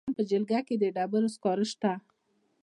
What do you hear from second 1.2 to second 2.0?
سکاره شته.